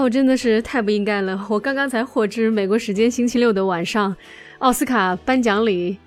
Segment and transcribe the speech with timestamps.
[0.00, 1.46] 我真的是太不应该了！
[1.50, 4.16] 我刚刚才获知，美国时间星期六的晚上，
[4.58, 5.98] 奥斯卡颁奖礼，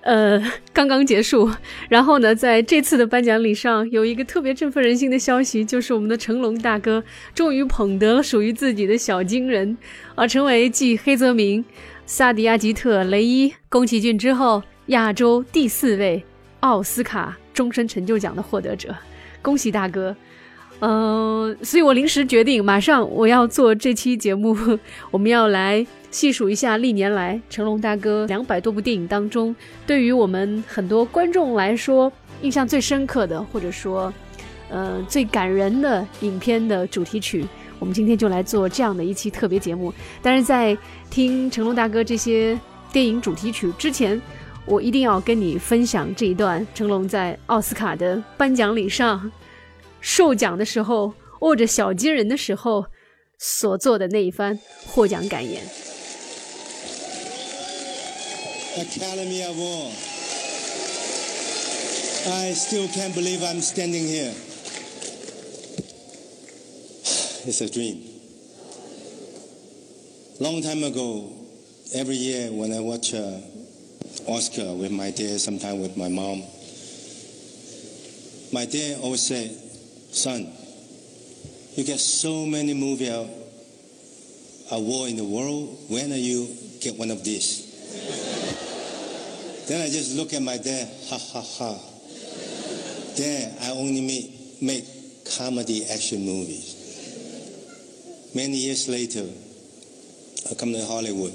[0.00, 1.48] 呃，刚刚结束。
[1.88, 9.78] 然后呢，在这次的颁奖礼上，有一个特别振奋人心的消息，就是我们的成龙大哥终于捧得了属于自己的小金人，
[10.16, 11.64] 而成为继黑泽明、
[12.06, 16.22] 萨迪亚吉特、雷伊、宫崎骏之后，亚洲第四位
[16.60, 18.94] 奥斯卡终身成就奖的获得者。
[19.40, 20.16] 恭喜大哥！
[20.80, 24.56] 嗯，所以我临时决定，马上我要做这期节目，
[25.10, 29.54] 我们要来细数一下历年来成龙大哥两百多部电影当中，
[29.86, 34.12] 对于我们很多观众来说印象最深刻的，或者说，
[34.70, 37.44] 呃，最感人的影片的主题曲。
[37.80, 39.92] 我们今天就来做这样的一期特别节目。
[40.22, 40.76] 但是在
[41.10, 42.58] 听成龙大哥这些
[42.92, 44.20] 电影主题曲之前，
[44.64, 49.30] 我一定要跟你分享这一段成龙在奥斯卡的颁奖礼上。
[50.07, 52.85] 受奖的时候，握着小金人的时候，
[53.37, 55.63] 所做的那一番获奖感言。
[58.75, 59.91] Academy Award.
[62.25, 64.33] I still can't believe I'm standing here.
[67.45, 67.99] It's a dream.
[70.39, 71.29] Long time ago,
[71.93, 73.41] every year when I watch uh,
[74.25, 76.41] Oscar with my dad, sometimes with my mom,
[78.53, 79.51] my dad always said,
[80.10, 80.52] son,
[81.74, 83.08] you get so many movie
[84.78, 85.78] war in the world.
[85.88, 86.48] When are you
[86.80, 87.64] get one of these?
[89.68, 91.78] then I just look at my dad, ha ha ha.
[93.16, 94.84] Dad, I only make, make
[95.36, 96.74] comedy action movies.
[98.34, 99.26] Many years later,
[100.50, 101.34] I come to Hollywood,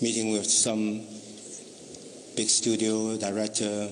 [0.00, 1.02] meeting with some
[2.36, 3.90] big studio director,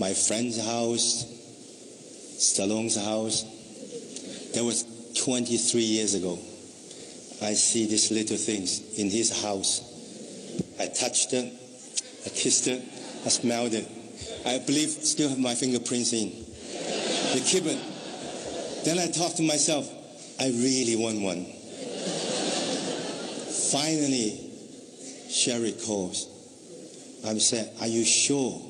[0.00, 1.37] my friend's house,
[2.38, 3.42] Stallone's house.
[4.54, 4.84] That was
[5.24, 6.38] 23 years ago.
[7.42, 9.82] I see these little things in his house.
[10.78, 11.52] I touched it,
[12.24, 12.82] I kissed it,
[13.26, 13.86] I smelled it.
[14.46, 16.30] I believe still have my fingerprints in.
[17.34, 17.78] They keep it.
[18.84, 19.90] Then I thought to myself,
[20.40, 21.44] I really want one.
[23.72, 24.38] Finally,
[25.28, 26.28] Sherry calls.
[27.26, 28.62] I said, Are you sure?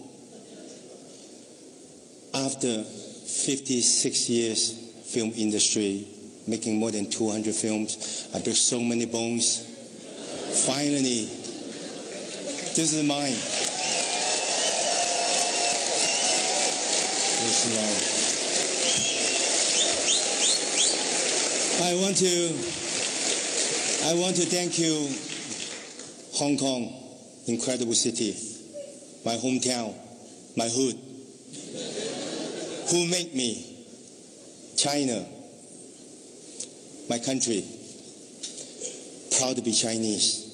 [2.34, 2.84] After
[3.28, 4.72] 56 years
[5.12, 6.06] film industry,
[6.47, 8.27] making more than 200 films.
[8.34, 9.66] I broke so many bones.
[10.65, 11.27] Finally,
[12.75, 13.37] this is mine.
[17.44, 18.19] This is mine.
[21.87, 22.34] I want to,
[24.09, 25.06] I want to thank you,
[26.38, 26.93] Hong Kong,
[27.47, 28.34] incredible city,
[29.25, 29.94] my hometown,
[30.56, 31.07] my hood
[32.91, 33.76] who made me,
[34.76, 35.26] China,
[37.10, 37.65] my country,
[39.38, 40.44] proud to be Chinese.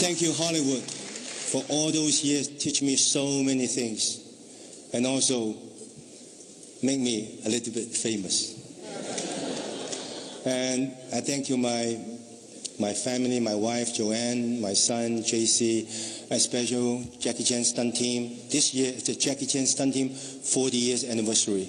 [0.00, 4.20] Thank you, Hollywood, for all those years teach me so many things
[4.92, 5.54] and also
[6.82, 8.54] make me a little bit famous.
[10.46, 11.98] And I thank you, my,
[12.78, 18.36] my family, my wife, Joanne, my son, JC, a special Jackie Chan stunt team.
[18.50, 21.68] This year is the Jackie Chan stunt team 40 years anniversary.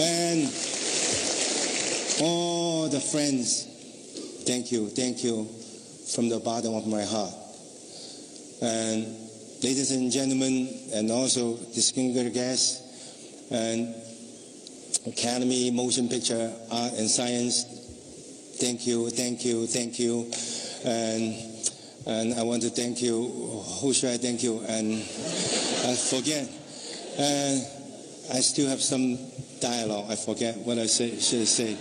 [0.00, 0.48] And
[2.22, 3.66] all the friends,
[4.46, 5.44] thank you, thank you
[6.14, 7.34] from the bottom of my heart.
[8.62, 9.04] And
[9.62, 13.94] ladies and gentlemen, and also distinguished guests, and
[15.06, 17.64] Academy Motion Picture Art and Science,
[18.60, 20.30] thank you, thank you, thank you.
[20.84, 21.34] And
[22.06, 23.26] and I want to thank you.
[23.80, 24.60] Who should I thank you?
[24.68, 26.48] And I forget.
[27.18, 27.66] And
[28.32, 29.18] I still have some
[29.60, 30.06] dialogue.
[30.10, 31.76] I forget what I say, should say.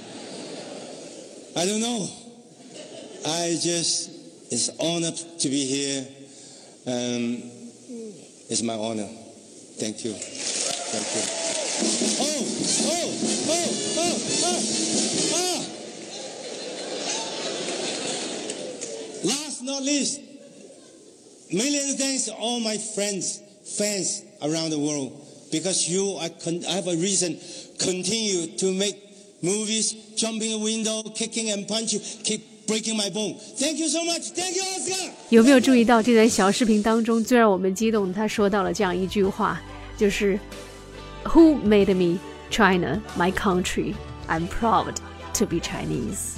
[1.55, 2.07] I don't know.
[3.25, 4.09] I just,
[4.51, 6.07] it's honored to be here.
[6.87, 7.43] Um,
[8.49, 9.07] it's my honor.
[9.77, 10.13] Thank you.
[10.13, 11.15] Thank
[12.25, 12.28] you.
[19.68, 20.20] not least,
[21.52, 23.40] million thanks to all my friends,
[23.78, 25.12] fans around the world,
[25.50, 27.38] because you I, con- I have a reason
[27.78, 28.96] continue to make
[29.42, 33.34] movies, jumping a window, kicking and punching, keep breaking my bone.
[33.58, 34.32] Thank you so much.
[34.32, 35.10] Thank you, Oscar.
[35.30, 38.12] 有没有注意到这段小视频当中最让我们激动？
[38.12, 39.60] 他说到了这样一句话，
[39.98, 40.38] 就是
[41.24, 42.18] "Who made me
[42.50, 43.94] China, my country?
[44.28, 44.94] I'm proud
[45.34, 46.37] to be Chinese."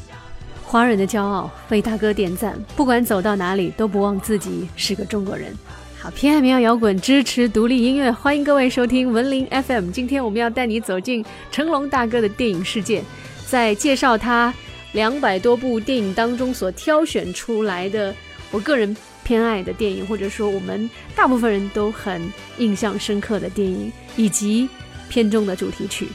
[0.72, 2.58] 华人的骄傲，为大哥点赞。
[2.78, 5.54] 不管走到哪里，都不忘自己是个中国人。
[6.00, 9.92] 好，偏爱民谣摇滚，支持独立音乐，欢迎各位收听文林 FM。
[9.92, 13.04] 今天我们要带你走进成龙大哥的电影世界，
[13.46, 14.54] 在介绍他
[14.94, 18.16] 两百多部电影当中所挑选出来的
[18.50, 18.96] 我个人
[19.26, 24.70] 偏爱的电影，或者说我们大部分人都很印象深刻的电影，以及
[25.10, 26.08] 片中的主题曲。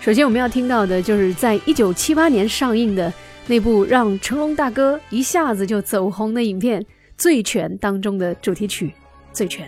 [0.00, 3.12] 首先我们要听到的就是在一九七八年上映的
[3.48, 6.84] 那部让成龙大哥一下子就走红的影片。
[7.18, 8.88] 《醉拳》当中的主题曲
[9.32, 9.66] 《醉拳》。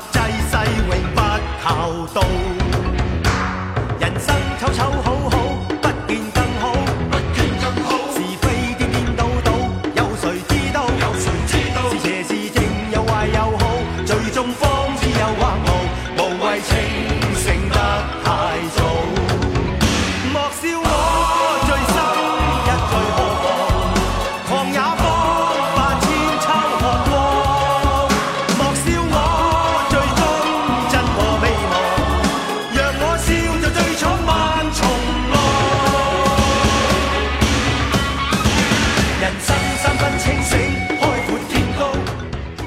[0.00, 0.18] 及济
[0.50, 0.56] 世
[0.88, 1.20] 永不
[1.62, 2.63] 求道。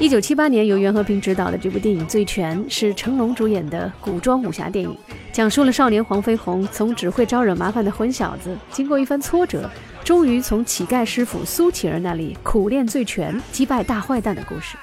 [0.08, 4.96] 一九七八年由袁和平执导的这部电影《醉拳》是成龙主演的古装武侠电影，
[5.30, 9.70] 讲述了少年黄飞鸿从只会招惹麻烦的混小子，经过一番挫折，
[10.02, 14.78] 终于从乞丐师傅苏乞儿那里苦练醉拳，击败大坏蛋的故事。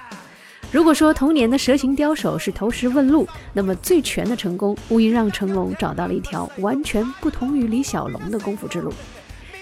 [0.71, 8.93] 如果说童年的蛇形刁手是投石问路，那么醉拳的成功无疑让成龙找到了一条完全不同于李小龙的功夫之路。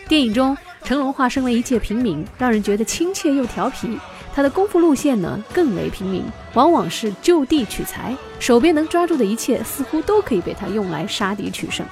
[0.09, 3.97] 电影中，成龙化身为一介平民，让人觉得亲切又调皮。
[4.35, 6.23] 他的功夫路线呢更为平民，
[6.55, 11.85] 往往是就地取材，手边能抓住的一切似乎都可以被他用来杀敌取胜，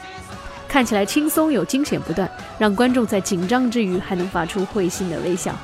[0.68, 5.56] 看起来轻松又惊险不断，让观众在紧张之余还能发出会心的微笑。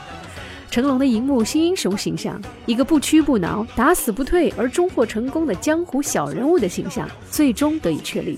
[0.69, 8.38] 成龙的荧幕新英雄形象，一个不屈不挠、打死不退而终获成功的江湖小人物的形象，最终得以确立。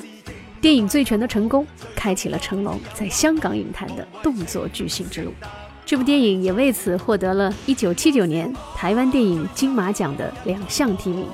[0.61, 1.65] 电影《醉拳》的成功，
[1.95, 5.33] 开启了成龙在香港影坛的动作巨星之路。
[5.89, 11.25] 这部电影也为此获得了1979年台湾电影金马奖的两项提名。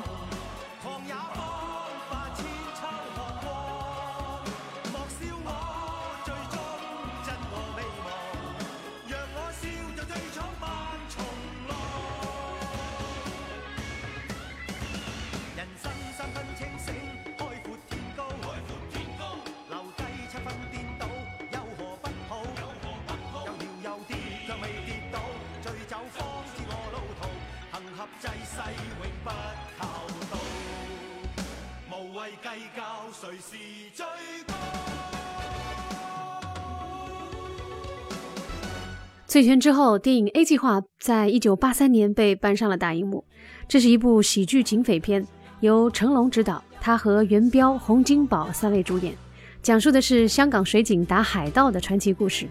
[39.27, 43.25] 醉拳之后，电影《A 计划》在一九八三年被搬上了大荧幕。
[43.67, 45.27] 这是一部喜剧警匪片，
[45.59, 49.13] 由成龙执导，他和元彪、洪金宝三位主演，
[49.61, 52.47] 讲述的是香港水警打海盗的传奇故事。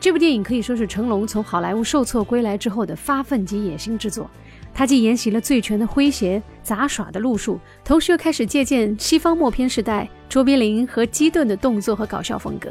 [0.00, 4.30] 这部电影可以说是成龙从好莱坞受挫归来之后的发奋及野心之作。
[4.74, 12.70] 他既沿袭了醉拳的诙谐杂耍的路数，同时又开始借鉴西方默片时代卓别林和基顿的动作和搞笑风格，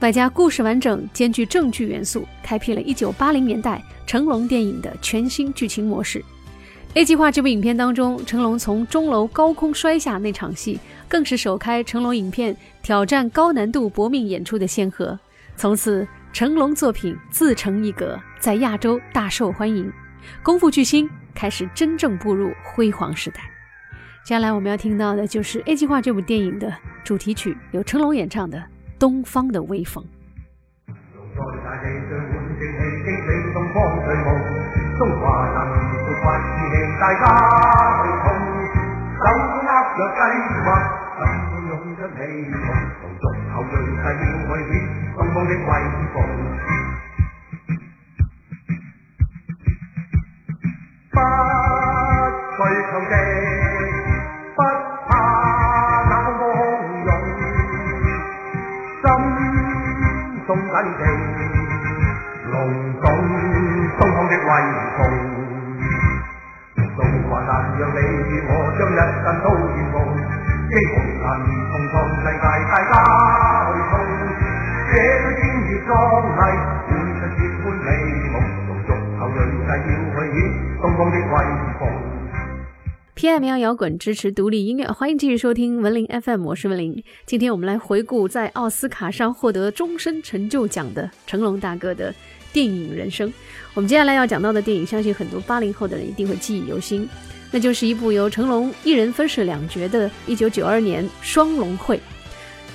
[0.00, 6.22] 外加故事完整兼具正剧元素，开辟了一九八零年代成龙电影的全新剧情模式。
[6.94, 15.16] A 计划这部影片当中，成龙从钟楼高空摔下那场戏，更是首开成龙影片挑战高难度搏命演出的先河。
[15.56, 19.92] 从此，成龙作品自成一格，在亚洲大受欢迎，
[20.42, 21.08] 功夫巨星。
[21.36, 23.40] 开始真正步入辉煌时代。
[24.24, 26.72] 接下来我们要听到的就是《A 计划》这部电影的
[27.04, 28.58] 主题曲，由成龙演唱的
[28.98, 30.02] 《东方的微风》。
[68.96, 69.04] 希望
[71.20, 72.96] 能同创世界，大家
[73.68, 73.92] 去冲
[74.88, 75.92] 这对天热壮
[76.32, 77.88] 丽，会出结欢美
[78.32, 78.34] 梦，
[78.66, 78.88] 陆续
[79.20, 79.86] 后裔势要去
[80.32, 80.34] 显
[80.80, 81.20] 东方的威
[81.78, 81.82] 风。
[83.14, 87.04] PM 摇滚支持独立音乐，欢迎继续收听文林 FM，我是文林。
[87.26, 92.14] 今天我们来回顾在奥斯卡上获得终身成就奖的成龙大哥的
[92.50, 93.30] 电影人生。
[93.74, 97.06] 我们接下来要讲到的电影，相信很多八零后的人一定会记忆犹新，
[97.50, 101.96] 那就是一部由成龙一人分饰两角的1992年《双龙会》。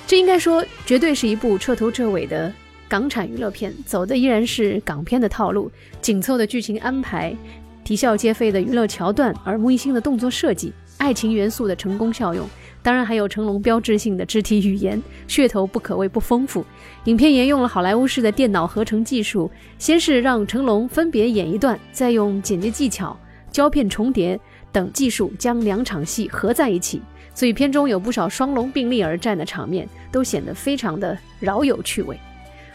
[0.06, 2.52] 这应该说绝对是一部彻头彻尾的
[2.88, 7.34] 港产娱乐片，走的依然是港片的套路，紧凑的剧情安排。
[7.84, 12.48] 啼笑皆非的娱乐桥段，耳目一新的动作设计，爱情元素的成功效用，
[12.80, 16.64] 当然还有成龙标志性的肢体语言，噱头不可谓不丰富。
[17.04, 23.18] 影片沿用了好莱坞式的电脑合成技术，先是让成龙分别演一段，再用剪接技巧、
[23.50, 24.38] 胶片重叠
[24.72, 27.00] 等技术将两场戏合在一起，
[27.34, 32.18] 所以片中有不少双龙并立而战的场面，都显得非常的饶有趣味。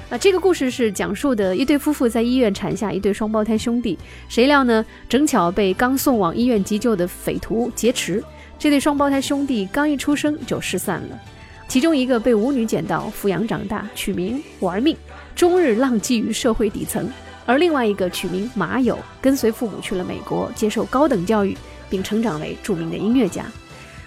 [0.09, 3.97] 啊，这个故事是讲述的一对夫妇在医院产下一对双胞胎兄弟，
[4.29, 4.85] 谁料呢？
[5.09, 8.23] 正巧被刚送往医院急救的匪徒劫持，
[8.57, 11.19] 这对双胞胎兄弟刚一出生就失散了。
[11.67, 14.95] 其中一个被舞女捡到，抚养长大，取名玩命，
[15.35, 17.03] 终日浪迹于社会底层；
[17.45, 21.57] 而另外一个取名马友，跟随父母去了美国接受高等教育，
[21.89, 23.45] 并成长为著名的音乐家。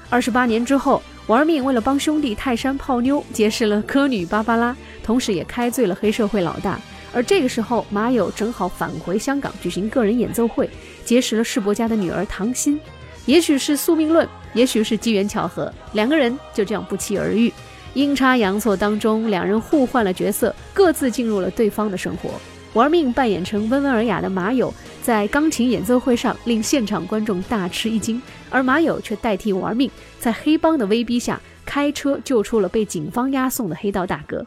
[0.09, 1.03] 二十八年之后。
[1.27, 6.81] 玩命为了帮兄弟泰山泡妞，结识了歌女芭芭拉，同时也开罪了黑社会老大。
[7.15, 10.69] 而这个时候，马友正好返回香港举行个人演奏会，
[11.05, 12.81] 结识了世伯家的女儿唐心。
[13.27, 17.53] 也许是宿命论，也许是机缘巧合，两个人就这样不期而遇。
[17.95, 22.31] 阴差阳错当中，两人互换了角色，各自进入了对方的生活。
[22.73, 34.47] 玩命扮演成温文尔雅的马友，在钢琴演奏会上令现场观众大吃一惊，而马友却代替玩命，在黑帮的威逼下开车救出了被警方押送的黑道大哥。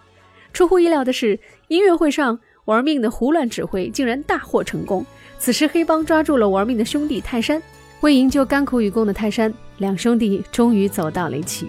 [0.53, 5.05] 出乎意料的是，音乐会上玩命的胡乱指挥竟然大获成功。
[5.39, 7.61] 此时，黑帮抓住了玩命的兄弟泰山，
[8.01, 11.67] 为营救甘苦与共的泰山，两兄弟终于走到了一起。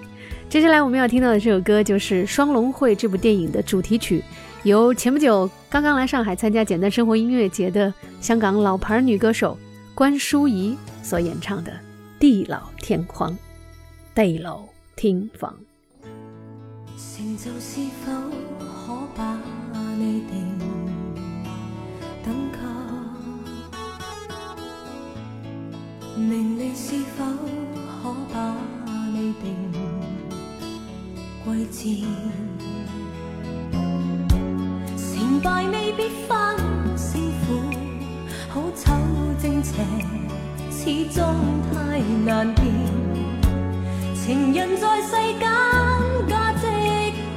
[0.49, 4.23] 接下来我们要听到的这首歌就是《双龙会》这部电影的主题曲。
[4.65, 9.59] 由前不久刚刚来上海参加简单生活音乐节的香港老牌女歌手
[9.95, 11.71] 关淑怡所演唱的
[12.19, 13.31] 《地老天荒》，
[14.15, 14.63] 地老
[14.97, 15.55] 天荒。
[16.97, 18.13] 成就是否
[18.59, 19.39] 可把
[19.99, 20.59] 你定
[22.25, 22.59] 等级？
[26.19, 27.25] 名利是否
[28.03, 28.57] 可把
[29.13, 29.55] 你定
[31.45, 32.09] 贵贱？
[35.55, 36.37] 败未必分
[36.97, 37.63] 胜负，
[38.49, 38.93] 好丑
[39.41, 39.77] 正邪
[40.69, 41.23] 始终
[41.71, 42.65] 太难辨。
[44.17, 45.49] 情人在世间
[46.29, 46.67] 价值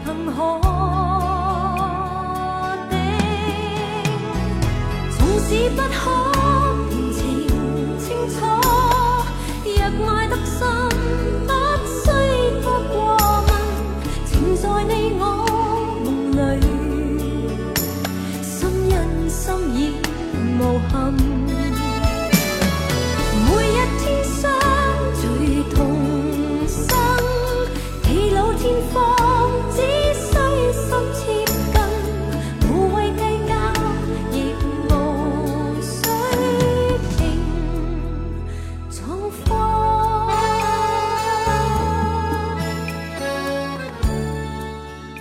[0.03, 0.59] 凭何
[2.89, 2.97] 定？
[5.12, 6.26] 纵使不可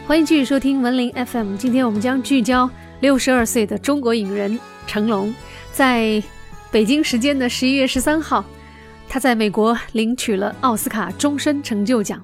[0.07, 1.57] 欢迎继续收听文林 FM。
[1.57, 2.71] 今天我们将聚焦
[3.01, 5.35] 六十二岁的中国影人成龙。
[5.73, 6.23] 在
[6.71, 8.45] 北京时间的十一月十三号，
[9.09, 12.23] 他在美国领取了奥斯卡终身成就奖。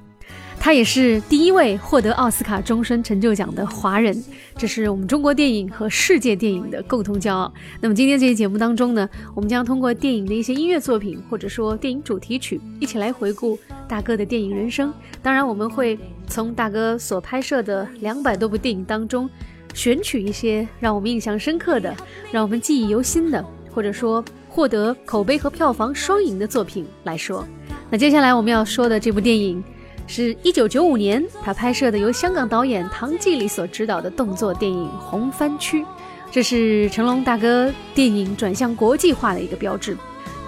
[0.65, 4.17] 他也是第一位获得奥斯卡终身成就奖的华人，
[4.57, 7.53] 这是我们中国电影和世界电影的共同骄傲。
[7.81, 14.95] 那么今天这期节目当中呢，我们将通过电影的一些音乐作品，或者说电影主题曲，一起来回顾大哥的电影人生。
[15.21, 19.29] 当然，我们会从大哥所拍摄的两百多部电影当中，
[19.75, 21.93] 选取一些让我们印象深刻的、
[22.31, 27.45] 让我们记忆犹新的，或者说获得口碑和票房双赢的作品来说。
[27.91, 29.61] 那接下来我们要说的这部电影。
[30.07, 35.83] 是一九九五年，他拍摄的由香港导演唐季礼所执导的动作电影《红番区》，
[36.31, 39.97] 这是成龙大哥电影转向国际化的一个标志。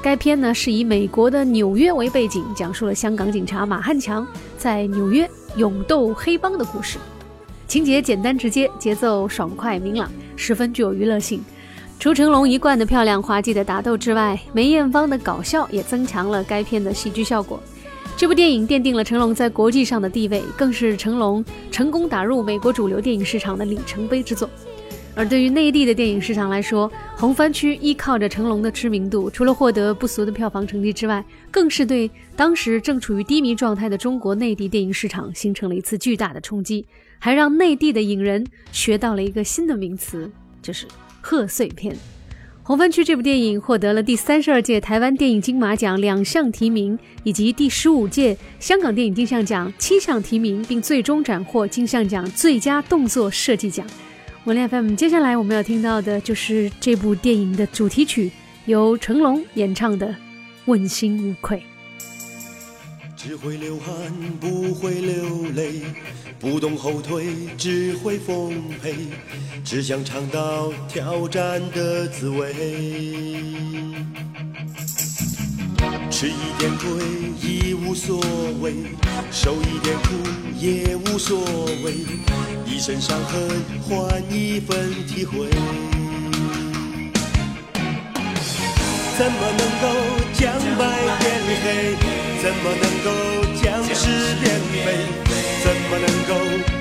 [0.02, 4.26] 该片呢是以美国的纽约为背景，讲述了香港警察马汉强
[4.58, 6.98] 在纽约勇斗黑帮的故事。
[7.66, 11.42] 情节简单直接，节奏爽快明朗，十分具有娱乐性。
[11.98, 17.58] 除成龙一贯的漂亮滑稽的打斗之外，梅艳芳的搞笑也增强了该片的喜剧效果。
[18.16, 24.48] 这部电影奠定了成龙在国际上的地位，更是成龙成功打入美国主流电影市场的里程碑之作。
[25.16, 36.86] 而对于内地的电影市场来说，红番区依靠着成龙的知名度，除了获得不俗的票房成绩之外，更是对当时正处于低迷状态的中国内地电影市场形成了一次巨大的冲击，
[37.18, 40.30] 还让内地的影人学到了一个新的名词，
[40.62, 40.86] 就是
[41.20, 41.96] 贺岁片。
[42.66, 53.86] 红番区这部电影获得了第三十二届台湾电影金马奖两项提名，以及第十五届香港电影金像奖七项提名，并最终斩获金像奖最佳动作设计奖。
[54.44, 58.30] 文联 FM，接下来我们要听到的就是这部电影的主题曲，
[58.64, 60.06] 由成龙演唱的
[60.64, 61.58] 《问心无愧》。
[63.26, 65.80] 只会流汗不会流泪，
[66.38, 67.24] 不懂后退
[67.56, 68.52] 只会奉
[68.82, 68.94] 陪，
[69.64, 72.52] 只想尝到挑战的滋味。
[76.10, 76.90] 吃一点亏
[77.40, 78.20] 已无所
[78.60, 78.74] 谓，
[79.32, 80.10] 受一点苦
[80.58, 81.40] 也无所
[81.82, 81.94] 谓，
[82.66, 83.48] 一身伤痕
[83.88, 85.48] 换一份体会。
[89.16, 89.86] 怎么能够
[90.32, 90.84] 将白
[91.20, 91.24] 变
[91.62, 91.94] 黑？
[92.42, 93.08] 怎么能够
[93.62, 94.76] 将是变美？
[95.62, 96.34] 怎么能够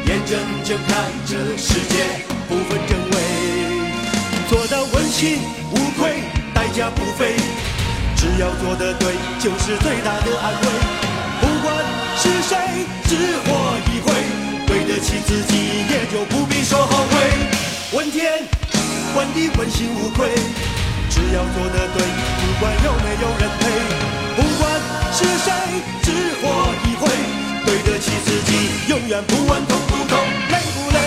[0.07, 0.91] 眼睁睁看
[1.27, 1.93] 着世界
[2.49, 3.15] 不分真伪？
[4.49, 6.23] 做到问心无愧，
[6.55, 7.35] 代价不菲。
[8.17, 10.67] 只要做得对，就是最大的安慰。
[11.39, 11.75] 不管
[12.17, 12.57] 是谁，
[13.07, 14.11] 只活一回，
[14.65, 17.13] 对得起自己，也就不必说后悔。
[17.91, 18.41] 问天，
[19.15, 20.29] 问地，问心无愧。
[21.13, 23.61] 只要做的对，不管有没有人陪，
[24.35, 24.65] 不管
[25.11, 25.53] 是谁，
[26.01, 26.09] 只
[26.41, 26.43] 活
[26.89, 27.05] 一回，
[27.63, 28.49] 对得起自己，
[28.89, 30.17] 永远不问痛不痛，
[30.49, 30.97] 累不累。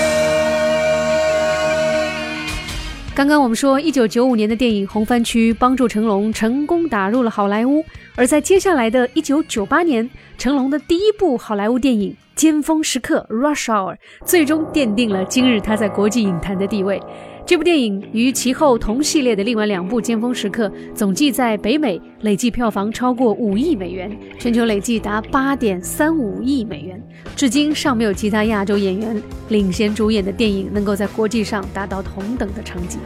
[3.16, 17.02] 刚刚我们说，一九九五年的电影《红番区》帮助成龙成功打入了好莱坞，而在接下来的一九九八年，成龙的第一部好莱坞电影《尖峰时刻》（Rush Hour） 最终奠定了今日他在国际影坛的地位。
[17.46, 27.00] 这部电影与其后同系列的另外两部《尖峰时刻》总计在北美累计票房超过五亿美元，全球累计达八点三五亿美元。
[27.36, 32.98] 至今尚没有其他亚洲演员领衔主演的电影能够在国际上达到同等的成绩。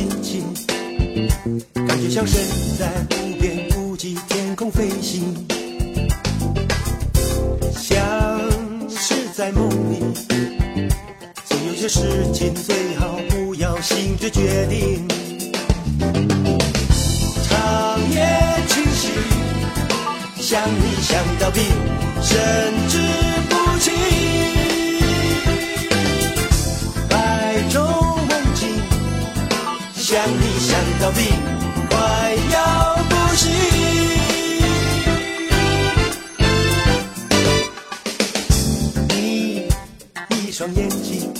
[0.00, 0.42] 心情，
[1.86, 2.40] 感觉像身
[2.78, 5.34] 在无边无际天空飞行，
[7.74, 8.00] 像
[8.88, 10.00] 是在梦里。
[11.44, 12.00] 总有些事
[12.32, 15.06] 情最好不要心知决定。
[17.46, 18.26] 长夜
[18.68, 19.08] 清晰，
[20.38, 21.62] 想你想到病，
[22.22, 22.38] 甚
[22.88, 22.98] 至
[31.00, 31.24] 到病，
[31.88, 31.98] 快
[32.52, 33.50] 要不行。
[39.08, 41.32] 你一双眼睛，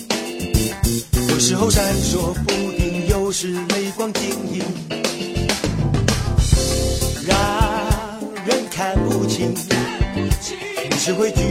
[1.29, 4.63] 有时候闪烁不定，有时泪光晶莹，
[7.27, 7.37] 让
[8.47, 9.55] 人看不清。
[10.91, 11.43] 你是会拒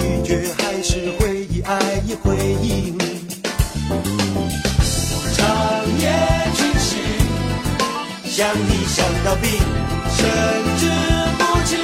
[8.52, 9.48] 想你想到病，
[10.18, 10.26] 神
[10.80, 10.90] 志
[11.38, 11.78] 不清。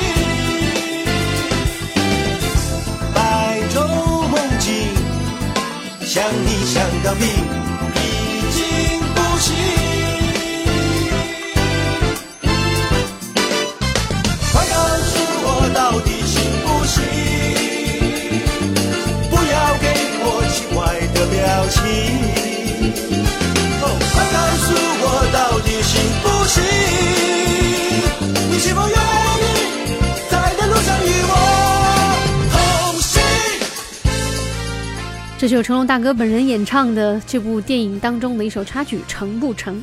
[3.13, 3.75] 白昼
[4.28, 4.73] 梦境，
[6.01, 7.28] 想你想到病，
[7.93, 7.99] 已
[8.49, 8.60] 经
[9.13, 9.47] 不行。
[14.51, 14.73] 快告
[15.06, 15.13] 诉
[15.45, 16.34] 我到底行
[16.65, 16.97] 不行？
[19.30, 19.86] 不要给
[20.23, 20.75] 我奇怪
[21.13, 21.38] 的表
[21.69, 21.78] 情。
[23.84, 24.67] 哦，快告诉
[26.53, 26.63] 恭。
[28.51, 28.97] 你是否愿意
[30.29, 31.34] 在这路上与我
[32.51, 32.58] 同
[33.01, 33.21] 行？
[35.38, 39.75] 这就是成龙大哥本人演唱的这部电影当中的一首插曲《成不成》。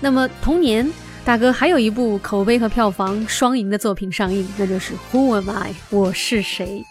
[0.00, 0.90] 那么同年，
[1.24, 5.74] 大哥还有一部口碑和票房双赢的作品上映，那就是《Who Am I？
[5.90, 6.84] 我是谁》。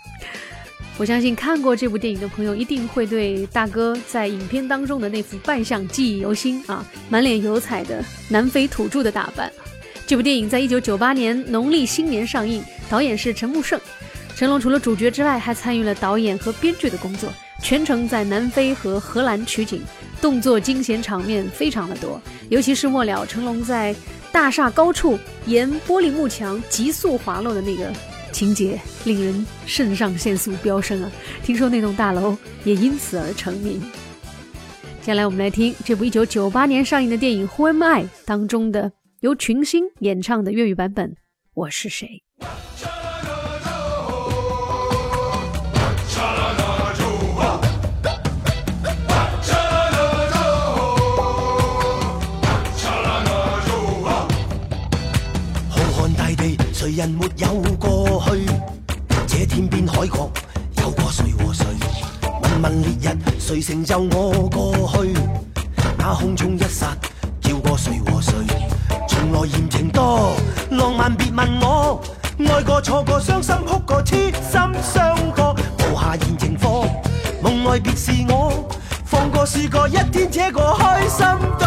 [0.97, 9.51] 我相信看过这部电影的朋友一定会对大哥在影片当中的那副扮相记忆犹新啊，满脸油彩的南非土著的打扮。
[10.07, 13.77] 这部电影在一九九八年农历新年上映，导演是陈木胜。
[14.37, 17.29] 成龙除了主角之外，还参与了导演和编剧的工作，
[17.61, 19.81] 全程在南非和荷兰取景，
[20.21, 22.21] 动作惊险场面非常的多。
[22.47, 23.93] 尤其是末了，成龙在
[24.31, 27.91] 大厦高处沿玻璃幕墙急速滑落的那个。
[28.35, 31.09] 情节令人肾上腺素飙升啊！
[31.41, 33.79] 听说那栋大楼也因此而成名。
[34.99, 41.11] 接下来我们来听这部1998年上映的电影《Who Am I》当中的由群星演唱的粤语版本
[41.53, 42.21] 《我是谁》。
[56.17, 57.47] 大地谁人没有
[57.79, 58.45] 过去？
[59.27, 60.29] 这天边海角
[60.81, 61.65] 有过谁和谁？
[62.41, 64.73] 问问烈日，谁成就我过
[65.03, 65.13] 去？
[65.97, 66.95] 那空中一刹，
[67.41, 68.33] 叫过谁和谁？
[69.07, 70.33] 从来言情多，
[70.71, 72.01] 浪漫别问我。
[72.39, 76.67] 爱过错过，伤心哭过，痴心伤过，无下言情课。
[77.41, 78.67] 梦外别是我，
[79.05, 81.25] 放过试过，一天这个开心
[81.59, 81.65] 多。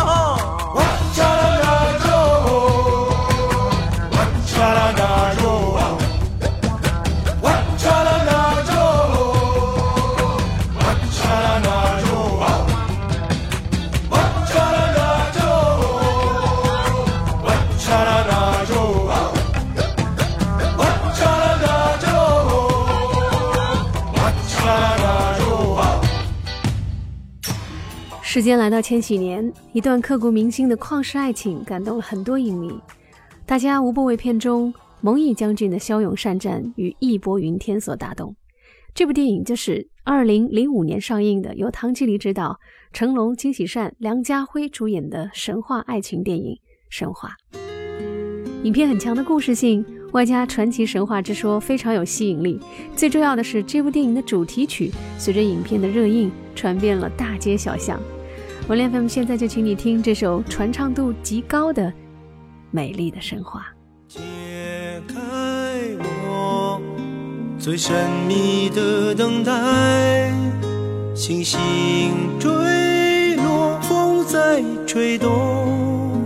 [28.22, 32.72] 时间来到千禧年，一段刻骨铭心的旷世爱情感动了很多影迷，
[33.48, 38.36] 大家无不为片中蒙毅将军的骁勇善战与义薄云天所打动。
[38.94, 42.58] 这部电影就是2005年上映的，由唐季礼执导、
[42.92, 46.56] 成龙、金喜善、梁家辉主演的神话爱情电影
[46.90, 47.36] 《神话》。
[48.64, 49.82] 影片很强的故事性，
[50.12, 52.60] 外加传奇神话之说，非常有吸引力。
[52.94, 57.98] 最重要的是，这部电影的主题曲随着影片的热映，传遍了大街小巷。
[58.68, 61.84] 文联 FM 现在就请你听这首传唱度极高的
[62.70, 63.60] 《美丽的神话》。
[64.08, 64.20] 解
[65.06, 65.16] 开
[65.98, 66.80] 我
[67.58, 67.94] 最神
[68.26, 70.32] 秘的等待，
[71.14, 71.58] 星星
[72.38, 76.22] 坠落，风在吹动，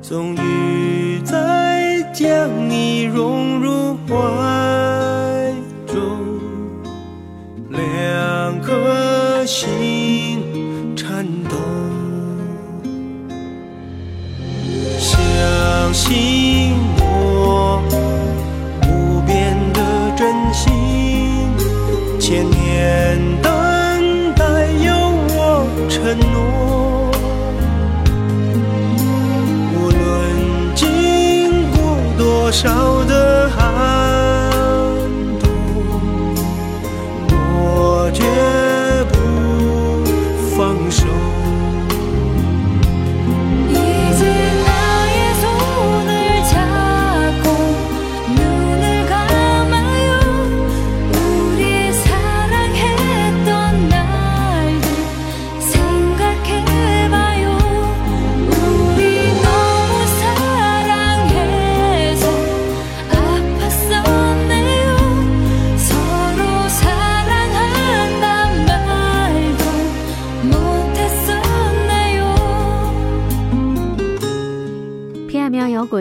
[0.00, 5.54] 终于再将你融入怀
[5.86, 6.18] 中，
[7.70, 10.40] 两颗心。
[10.94, 11.56] 颤抖
[15.92, 17.82] 信我
[18.80, 19.80] 不变的
[20.16, 20.70] 真心，
[22.18, 23.52] 千年等
[24.34, 24.42] 待
[24.82, 24.90] 有
[25.28, 27.12] 我承诺。
[29.74, 31.76] 无论经过
[32.16, 33.01] 多少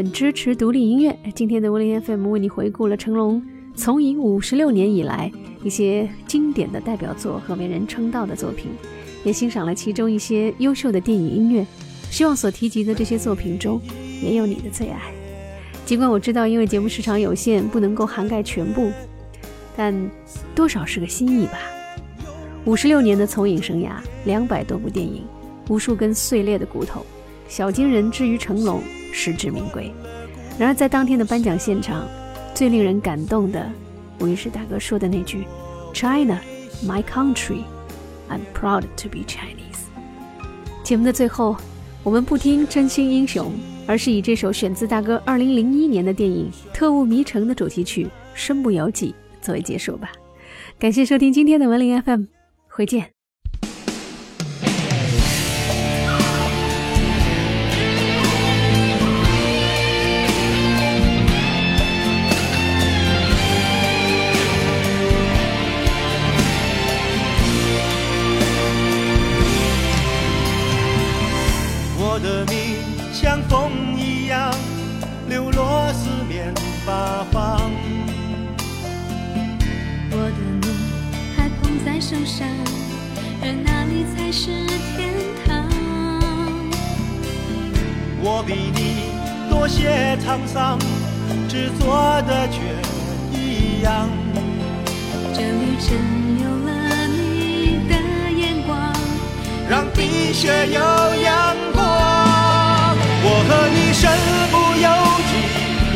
[0.09, 1.13] 支持独立音乐。
[1.35, 3.43] 今天的威廉 FM 为你回顾了成龙
[3.75, 5.29] 从影五十六年以来
[5.61, 8.71] 一些经典的代表作和为人称道的作品，
[9.25, 11.67] 也欣赏了其中一些优秀的电影音乐。
[12.09, 13.81] 希望所提及的这些作品中
[14.23, 14.99] 也有你的最爱。
[15.85, 18.91] 尽管我知道因为节目时长有限不能够涵盖全部，
[19.75, 20.09] 但
[20.55, 21.59] 多少是个心意吧。
[22.65, 23.91] 五十六年的从影生涯，
[24.25, 25.23] 两百多部电影，
[25.69, 27.05] 无数根碎裂的骨头，
[27.51, 28.81] 小金人之于成龙。
[29.13, 29.91] 实至名归。
[30.57, 32.07] 然而，在当天的颁奖现场，
[32.53, 33.69] 最令人感动的，
[34.21, 35.43] 无疑是大哥说的那句
[35.93, 36.39] ：“China,
[36.81, 37.63] my country,
[38.29, 39.89] I'm proud to be Chinese。”
[40.81, 41.57] 节目的最后，
[42.03, 43.47] 我们不听《真心英雄》，
[43.85, 49.13] 而是以这首选自大哥2001年的电影《特务迷城》的主题曲《身不由己》
[49.45, 50.09] 作为结束吧。
[50.79, 52.23] 感谢收听今天的文林 FM，
[52.69, 53.20] 回见。
[100.41, 100.81] 冰雪有
[101.21, 101.77] 阳光。
[103.23, 104.09] 我和你身
[104.49, 104.89] 不由
[105.29, 105.31] 己，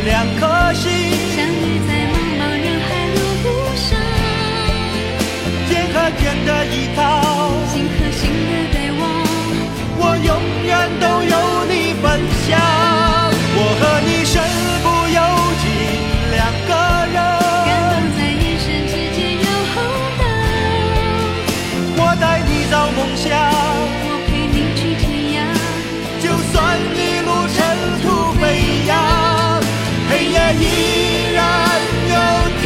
[0.05, 0.85] 两颗心
[1.35, 3.17] 相遇在茫茫人海路
[3.75, 3.97] 上，
[5.67, 7.01] 天和天的依靠，
[7.73, 9.03] 心和心的对望。
[9.97, 10.29] 我永
[10.63, 10.69] 远
[11.01, 11.33] 都有
[11.65, 12.05] 你分
[12.47, 12.84] 享。
[30.59, 32.15] 依然有
[32.61, 32.63] 天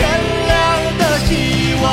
[0.47, 1.31] 亮的希
[1.81, 1.87] 望。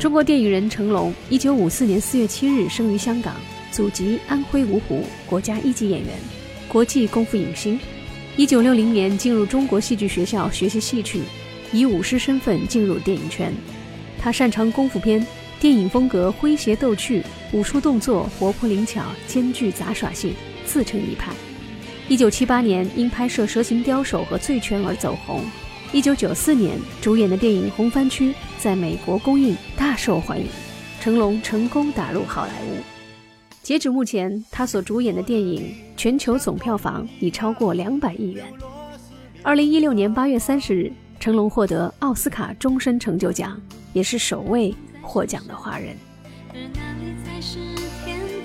[0.00, 3.34] 中国电影人成龙，一九五四年四月七日生于香港，
[3.70, 6.10] 祖籍安徽芜湖，国家一级演员，
[6.68, 7.78] 国际功夫影星。
[8.36, 11.22] 一九六零年进入中国戏剧学校学习戏曲，
[11.72, 13.52] 以武师身份进入电影圈。
[14.18, 15.26] 他擅长功夫片，
[15.58, 20.34] 电影风格诙谐逗趣，武术动作活泼灵巧，兼具杂耍性，
[20.64, 21.32] 自成一派。
[22.08, 25.42] 一九七八年因拍摄《蛇形刁手》和《醉拳》而走红。
[25.92, 30.46] 一九九四年主演的电影《红番区》在美国公映，大受欢迎，
[31.00, 32.78] 成龙成功打入好莱坞。
[33.60, 38.46] 截止目前，他所主演的电影全球总票房已超过两百亿元。
[39.42, 43.60] 二零一六年八月三十日，成龙获得奥斯卡终身成就奖，
[43.92, 45.96] 也是首位获奖的华人。
[46.50, 47.58] 而那里才是
[48.04, 48.35] 天堂？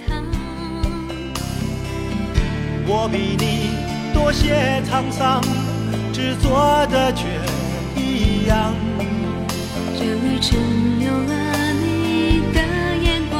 [2.87, 3.71] 我比你
[4.13, 5.41] 多些沧桑，
[6.11, 7.25] 执着的却
[7.95, 8.73] 一样。
[9.97, 10.57] 这旅程
[10.99, 11.33] 有了
[11.73, 12.59] 你的
[13.01, 13.39] 眼光，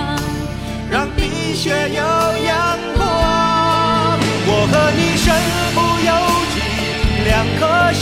[0.89, 2.01] 让冰雪有
[2.45, 3.01] 阳光。
[4.47, 5.25] 我和你身
[5.75, 6.11] 不由
[6.53, 6.55] 己，
[7.25, 7.61] 两颗
[7.93, 8.01] 心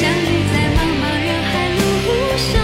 [0.00, 1.78] 相遇在茫茫人海路
[2.38, 2.54] 上，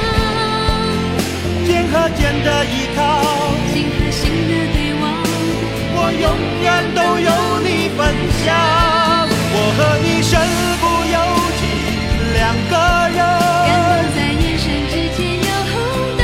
[1.66, 3.00] 肩和肩的依靠，
[3.72, 5.04] 心和心的对望。
[5.94, 6.24] 我永
[6.62, 7.30] 远都有
[7.62, 8.00] 你分
[8.44, 8.46] 享。
[9.54, 10.30] 我和你身
[10.80, 11.16] 不由
[11.58, 11.62] 己，
[12.34, 13.20] 两个感人，
[13.68, 15.74] 动在眼神之间有红
[16.18, 16.20] 灯，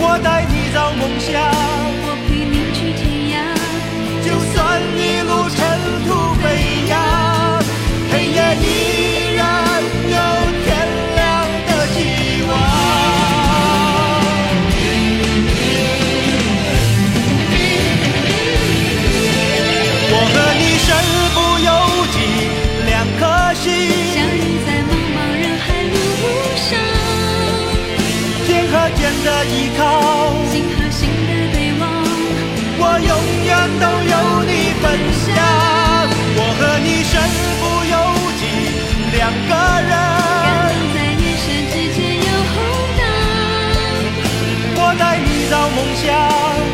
[0.00, 1.30] 我带你找梦想。
[2.06, 3.02] 我陪你去天
[3.32, 3.34] 涯。
[4.24, 4.54] 就算
[4.96, 5.13] 一
[45.84, 46.73] 梦想。